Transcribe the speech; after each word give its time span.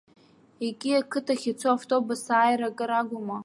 Еки 0.67 0.91
ақыҭахь 0.99 1.45
ицо 1.51 1.67
автобус 1.73 2.21
ааира 2.35 2.67
акыр 2.69 2.91
агума? 2.99 3.37